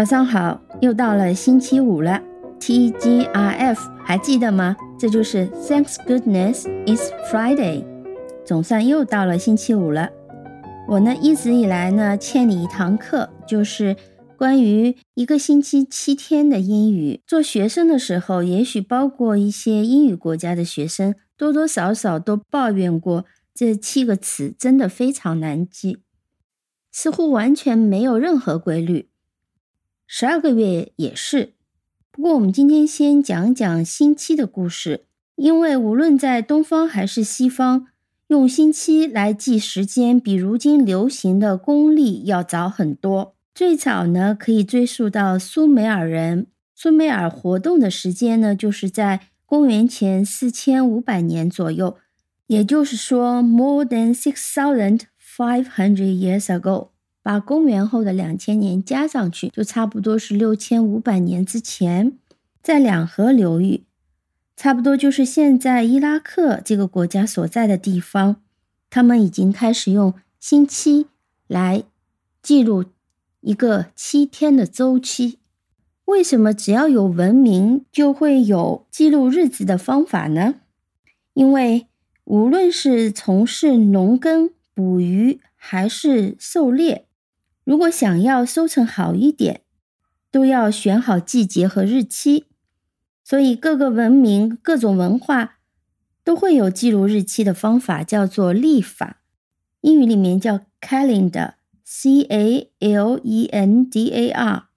[0.00, 2.22] 早上好，又到了星期五了。
[2.58, 4.74] TGRF 还记得吗？
[4.98, 7.84] 这就是 Thanks goodness it's Friday。
[8.42, 10.08] 总算又到了星期五了。
[10.88, 13.94] 我呢一直以来呢欠你一堂课，就是
[14.38, 17.20] 关于一个星期七天的英语。
[17.26, 25.98] 做学生的时候，也许包括一些英语国家的学生，多多少少都抱怨过这七个词真的非常难记，
[26.90, 29.09] 似乎完全没有任何规律。
[30.12, 31.52] 十二个月也是，
[32.10, 35.04] 不过我们今天先讲讲星期的故事，
[35.36, 37.86] 因为无论在东方还是西方，
[38.26, 43.36] 用星期来记时间，比如今流行的公历要早很多。
[43.54, 46.48] 最早呢，可以追溯到苏美尔人。
[46.74, 51.96] 苏美尔活动的时间呢，就是在公元前四千五百年左右，
[52.48, 56.89] 也就是说，more than six thousand five hundred years ago。
[57.22, 62.16] 把公元后的两千年加上去，就差不多是六千五百年之前，
[62.62, 63.84] 在两河流域，
[64.56, 68.36] 差不多就是现在伊拉克这个国家所在的地方，
[68.88, 71.06] 他们已经开始用星期
[71.46, 71.84] 来
[72.42, 72.86] 记录
[73.40, 75.38] 一个七天的周期。
[76.06, 80.54] 为什么只要有文明就会有记录日子的方法呢？
[81.34, 81.86] 因为
[82.24, 87.06] 无论是从事农耕、捕鱼还是狩猎。
[87.70, 89.60] 如果想要收成好一点，
[90.32, 92.46] 都要选好季节和日期。
[93.22, 95.58] 所以各个文明、各种文化
[96.24, 99.20] 都会有记录日期的方法，叫做历法。
[99.82, 104.70] 英语里面叫 calendar，c a l e n d a r。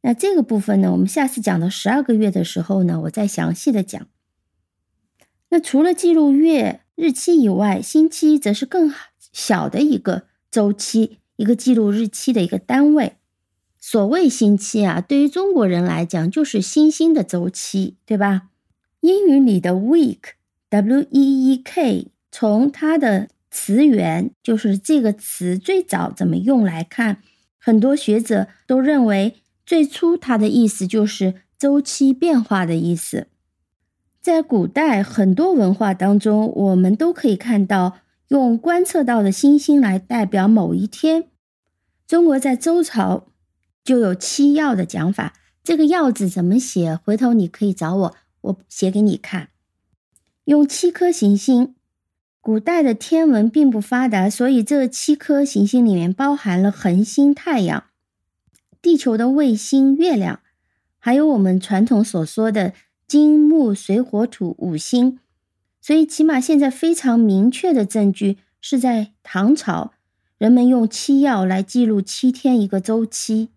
[0.00, 4.06] 那这个部分呢，我们下次讲到十二个月的时候呢，我再详细的讲。
[5.50, 8.90] 那除了记录月日期以外，星期则是更
[9.34, 11.18] 小的一个周期。
[11.42, 13.16] 一个记录日期的一个单位，
[13.80, 18.42] 所谓星期啊，对于中国人来讲就是星星的周期，对吧？
[19.00, 27.16] 英语里的 week，w e e k，从它的词源，就是这个词最早怎么用来看，
[27.58, 29.34] 很多学者都认为，
[29.66, 33.26] 最初它的意思就是周期变化的意思。
[34.20, 37.98] 在古代很多文化当中，我们都可以看到
[38.28, 41.24] 用观测到的星星来代表某一天。
[42.12, 43.28] 中国在周朝
[43.82, 45.32] 就有七曜的讲法，
[45.64, 46.94] 这个曜字怎么写？
[46.94, 49.48] 回头你可以找我，我写给你看。
[50.44, 51.74] 用七颗行星，
[52.42, 57.84] 古代的天文并不发达，所以这七颗行星里面包含了恒星太阳、
[58.82, 60.40] 地球的卫星月亮，
[60.98, 62.74] 还有我们传统所说的
[63.08, 65.18] 金木水火土五星。
[65.80, 69.94] 所以，起码现在非常明确的证据是在唐朝。
[70.42, 73.50] 人们用七曜来记录七天一个周期，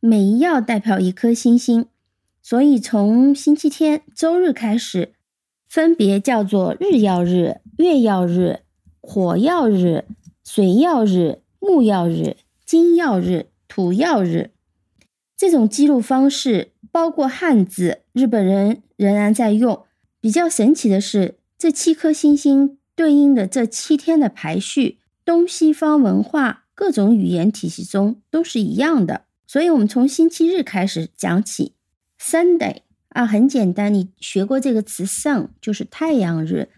[0.00, 1.86] 每一曜代表一颗星星，
[2.42, 5.12] 所以从星期天、周日开始，
[5.68, 8.62] 分别叫做日曜日、月曜日、
[9.00, 10.06] 火曜日、
[10.42, 14.50] 水曜日、木曜日、金曜日、土曜日。
[15.36, 19.84] 这种记录方式包括汉字，日本人仍然在用。
[20.20, 24.98] 比较神奇的是，这七颗星星对应的这七天的排序。
[25.24, 31.72] 东西方文化各种语言体系中都是一样的，所以我们从星期日开始讲起。
[32.20, 36.68] Sunday 啊，很简单，你学过这个词，sun 就是太阳日。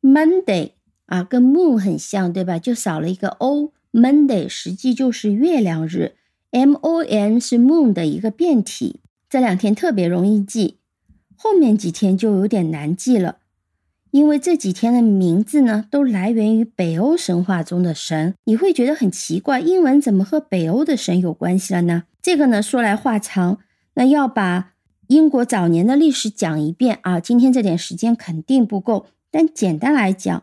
[0.00, 0.72] Monday
[1.06, 2.58] 啊，跟 moon 很像，对吧？
[2.58, 3.72] 就少了一个 o。
[3.92, 6.14] Monday 实际就是月亮日
[6.50, 9.00] ，M O N 是 moon 的一个变体。
[9.28, 10.78] 这两天特别容易记，
[11.36, 13.36] 后面几天就有点难记了。
[14.12, 22.04] 因为这几天的名字呢，都来源于北欧神话中的神，你会觉得很奇怪，英文怎么和北欧的神有关系了呢？
[22.20, 23.58] 这个呢，说来话长，
[23.94, 24.74] 那要把
[25.06, 27.18] 英国早年的历史讲一遍啊。
[27.18, 30.42] 今天这点时间肯定不够，但简单来讲，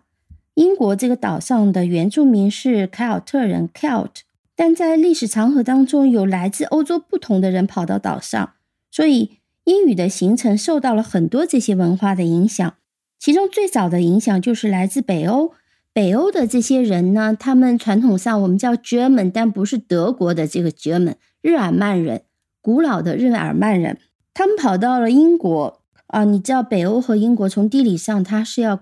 [0.55, 4.21] 英国这个岛上的原住民是凯尔特人 （Celt），
[4.55, 8.53] 但在历史长河当中，有来自欧洲不同的人跑到岛上，
[8.89, 12.73] 所以英语的形成受到了很多这些文化的影响。
[13.19, 15.51] 其中最早的影响就是来自北欧，
[15.91, 22.21] 北欧的这些人呢，他们传统上我们叫 German，但不是德国的这个 German，日耳曼人，
[22.61, 23.97] 古老的日耳曼人，
[24.33, 28.79] 他们跑到了英国啊，你知道北欧和英国从地理上它是要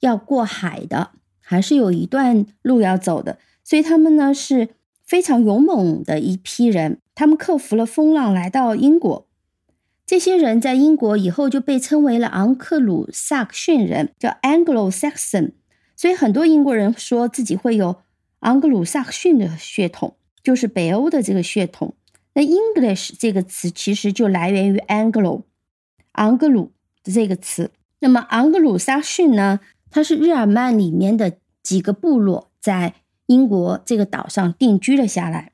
[0.00, 1.10] 要过海的，
[1.40, 4.70] 还是有一段路要走的，所以他们呢是
[5.04, 9.25] 非常勇猛的一批人，他们克服了风浪来到英国。
[10.06, 15.52] 这些人在英国以后就被称为了昂克鲁萨克逊人，叫 Anglo-Saxon。
[15.96, 17.96] 所以很多英国人说自己会有
[18.40, 21.96] 昂格鲁萨克逊的血统，就是北欧的这个血统。
[22.34, 25.42] 那 English 这个词其实就来源于 Anglo，
[26.12, 26.72] 昂格鲁
[27.02, 27.72] 的这个词。
[28.00, 29.60] 那么昂格鲁萨克逊呢，
[29.90, 32.94] 它是日耳曼里面的几个部落在
[33.26, 35.52] 英国这个岛上定居了下来。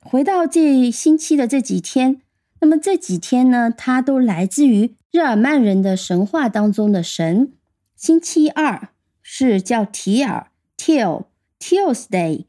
[0.00, 2.22] 回到这星期的这几天，
[2.64, 7.52] 那么这几天呢，它都来自于日耳曼人的神话当中的神。
[7.94, 8.88] 星期二
[9.20, 10.46] 是叫提尔
[10.78, 11.24] （Til
[11.60, 12.46] Tuesday），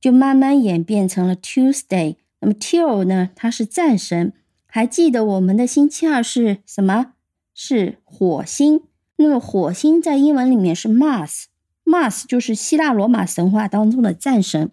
[0.00, 2.16] 就慢慢演变成了 Tuesday。
[2.40, 3.28] 那么 Till 呢？
[3.36, 4.32] 它是战神。
[4.64, 7.12] 还记得我们的星期二是什么？
[7.54, 8.80] 是火星。
[9.16, 14.70] 那么火星在英文里面是 Mars，Mars 就是希腊罗马神话当中的战神，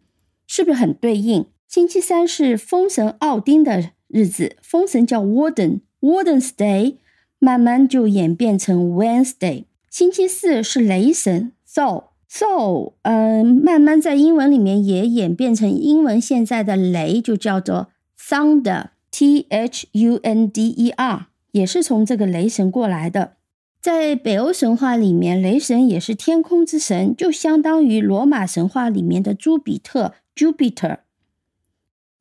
[0.47, 1.47] 是不是很对应？
[1.67, 6.97] 星期三是风神奥丁的日子，风神叫 Warden，Warden's Day，
[7.39, 9.65] 慢慢就演变成 Wednesday。
[9.89, 12.05] 星期四是雷神 Thor。
[12.27, 23.33] So，嗯，慢慢在英文里面也演变成英文现在的雷，就叫做 thunder，t h u n d e r，也是从这个雷神过来的。
[23.81, 30.99] 在北欧神话里面，雷神也是天空之神，就相当于罗马神话里面的朱比特 （Jupiter）。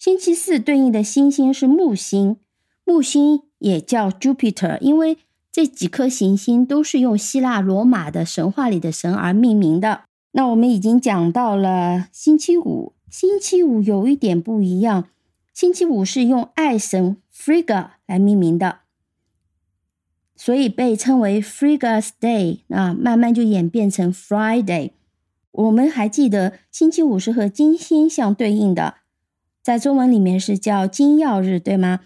[0.00, 2.38] 星期四对应的星星是木星，
[2.84, 5.18] 木星也叫 Jupiter，因为。
[5.52, 10.02] 这几颗行星都是用希腊罗马的神话里的神而命名的。
[10.30, 15.08] 那我们已经讲到了星期五，星期五有一点不一样，
[15.52, 18.82] 星期五是用爱神 Frigga 来命名的，
[20.36, 24.92] 所以被称为 Frigga's Day 啊，慢慢就演变成 Friday。
[25.50, 28.98] 我们还记得星期五是和金星相对应的，
[29.70, 32.00] 在中文里面是叫金曜日，对吗？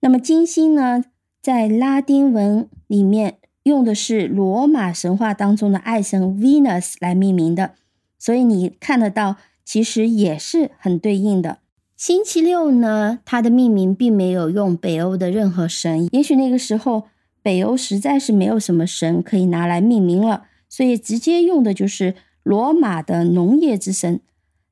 [0.00, 1.04] 那么金星呢？
[1.42, 7.74] 在拉丁文里面用的是罗马神话当中的爱神 Venus 来命名的，
[8.18, 11.58] 所以你看得到，其实也是很对应的。
[11.98, 17.08] 星期六呢，它的命名并没有用北欧的任何神，也许那个时候
[17.42, 24.22] 北欧实在是没有什么神可以拿来命名了，所以直接用的就是罗马的农业之神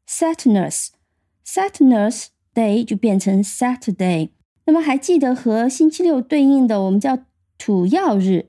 [0.08, 0.86] Saturnus
[1.46, 4.30] ，Saturnus day 就变成 Saturday。
[4.66, 7.18] 那么还记得和星期六对应的，我们叫
[7.58, 8.46] 土曜日，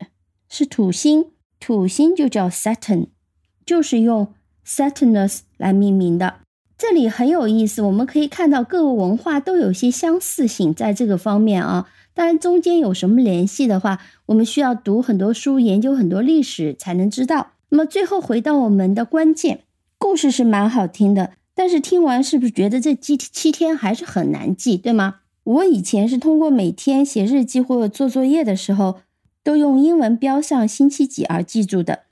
[0.47, 3.07] 是土星，土星就叫 Saturn，
[3.65, 4.33] 就是用
[4.65, 6.41] Saturnus 来命名的。
[6.77, 11.87] 这里很有意思，我们可以看到各个文化都有些相似性在这个方面啊。
[12.13, 17.53] 当然中间有什么联系的话，我们需要读很多书，研究很多历史才能知道。
[17.69, 19.61] 那么最后回到我们的关键，
[19.97, 25.19] 故事是蛮好听的，但是听完是不是觉得这七七天还是很难记，对吗？
[25.43, 29.01] 我以前是通过每天写日记或做作业的时候，
[29.43, 32.03] 都用英文标上星期几而记住的。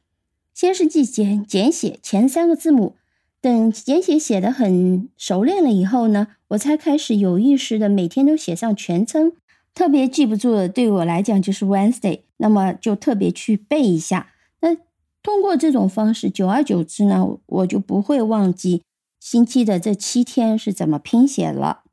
[0.54, 2.96] 先是记简简写前三个字母，
[3.40, 9.32] 等简写写的很熟练了以后呢，我才开始有意识的每天都写上全称。
[9.74, 14.32] 特别记不住的，对我来讲就是 Wednesday，那么就特别去背一下。
[14.60, 14.76] 那
[15.24, 18.82] 通过这种方式，久而久之呢，我就不会忘记
[19.20, 21.84] 星期的这七天是怎么拼写了。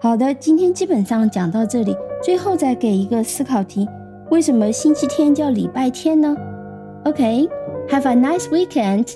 [0.00, 1.94] 好的，今天基本上讲到这里。
[2.22, 3.88] 最后再给一个思考题：
[4.30, 6.36] 为什么星期天叫礼拜天呢
[7.04, 9.08] ？OK，Have a nice weekend.